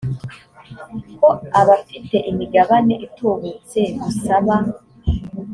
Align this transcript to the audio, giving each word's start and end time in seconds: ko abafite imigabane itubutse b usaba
ko 1.19 1.29
abafite 1.61 2.15
imigabane 2.31 2.93
itubutse 3.05 3.79
b 3.95 3.97
usaba 4.09 4.55